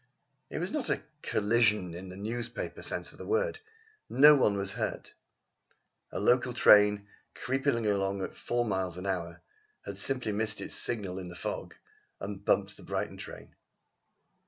It 0.49 0.57
was 0.57 0.71
not 0.71 0.89
a 0.89 1.03
collision 1.21 1.93
in 1.93 2.09
the 2.09 2.17
newspaper 2.17 2.81
sense 2.81 3.11
of 3.11 3.19
the 3.19 3.25
word. 3.27 3.59
No 4.09 4.33
one 4.35 4.57
was 4.57 4.71
hurt. 4.71 5.13
A 6.11 6.19
local 6.19 6.53
train, 6.55 7.07
creeping 7.35 7.85
along 7.85 8.23
at 8.23 8.33
four 8.33 8.65
miles 8.65 8.97
an 8.97 9.05
hour, 9.05 9.41
had 9.85 9.99
simply 9.99 10.31
missed 10.31 10.59
its 10.59 10.73
signal 10.73 11.19
in 11.19 11.27
the 11.27 11.35
fog 11.35 11.75
and 12.19 12.43
bumped 12.43 12.77
the 12.77 12.81
Brighton 12.83 13.17
train. 13.17 13.53